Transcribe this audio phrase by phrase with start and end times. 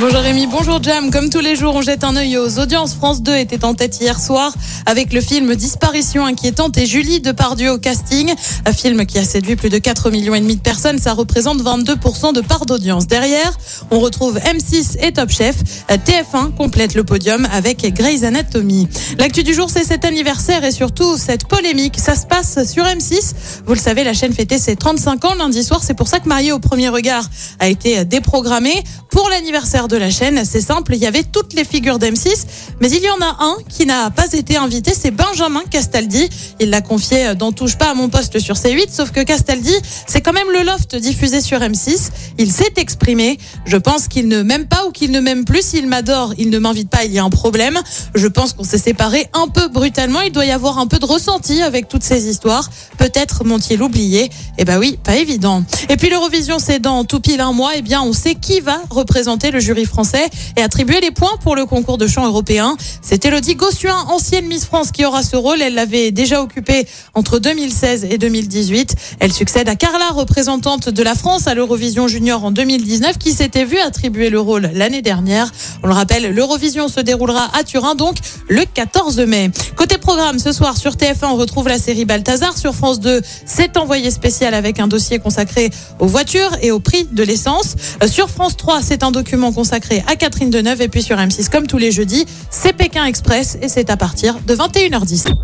[0.00, 1.12] Bonjour Rémi, bonjour Jam.
[1.12, 2.94] Comme tous les jours, on jette un œil aux audiences.
[2.94, 4.52] France 2 était en tête hier soir
[4.86, 8.34] avec le film Disparition inquiétante et Julie Depardieu au casting.
[8.66, 10.98] Un film qui a séduit plus de 4 millions et demi de personnes.
[10.98, 13.06] Ça représente 22% de part d'audience.
[13.06, 13.52] Derrière,
[13.92, 15.54] on retrouve M6 et Top Chef.
[15.88, 18.88] TF1 complète le podium avec Grey's Anatomy.
[19.18, 22.00] L'actu du jour, c'est cet anniversaire et surtout cette polémique.
[22.00, 23.34] Ça se passe sur M6.
[23.64, 25.84] Vous le savez, la chaîne fêtait ses 35 ans lundi soir.
[25.84, 27.24] C'est pour ça que Marié au premier regard
[27.60, 28.82] a été déprogrammé.
[29.10, 32.44] Pour l'anniversaire de la chaîne, c'est simple, il y avait toutes les figures d'M6,
[32.80, 36.28] mais il y en a un qui n'a pas été invité, c'est Benjamin Castaldi.
[36.60, 39.74] Il l'a confié dans Touche pas à mon poste sur C8, sauf que Castaldi,
[40.06, 42.10] c'est quand même le loft diffusé sur M6.
[42.38, 43.38] Il s'est exprimé.
[43.66, 45.60] Je pense qu'il ne m'aime pas ou qu'il ne m'aime plus.
[45.60, 47.78] S'il m'adore, il ne m'invite pas, il y a un problème.
[48.14, 50.22] Je pense qu'on s'est séparés un peu brutalement.
[50.22, 52.70] Il doit y avoir un peu de ressenti avec toutes ces histoires.
[52.96, 54.30] Peut-être m'ont-ils oublié.
[54.56, 55.62] Eh ben oui, pas évident.
[55.90, 57.72] Et puis l'Eurovision, c'est dans tout pile un mois.
[57.76, 61.54] Eh bien, on sait qui va représenter le jury français et attribuer les points pour
[61.54, 62.74] le concours de chant européen.
[63.02, 65.60] C'est Elodie Gossuin, ancienne Miss France, qui aura ce rôle.
[65.60, 68.96] Elle l'avait déjà occupé entre 2016 et 2018.
[69.20, 73.66] Elle succède à Carla, représentante de la France à l'Eurovision Junior en 2019, qui s'était
[73.66, 75.50] vue attribuer le rôle l'année dernière.
[75.82, 78.16] On le rappelle, l'Eurovision se déroulera à Turin, donc
[78.48, 79.50] le 14 mai.
[79.76, 82.56] Côté programme, ce soir sur TF1, on retrouve la série Balthazar.
[82.56, 87.04] Sur France 2, c'est envoyé spécial avec un dossier consacré aux voitures et au prix
[87.10, 87.76] de l'essence.
[88.02, 90.82] Euh, Sur France 3, c'est un document consacré à Catherine Deneuve.
[90.82, 94.38] Et puis sur M6, comme tous les jeudis, c'est Pékin Express et c'est à partir
[94.46, 95.34] de 21h10.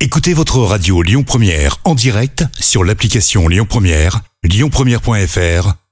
[0.00, 5.81] Écoutez votre radio Lyon Première en direct sur l'application Lyon Première, lyonpremière.fr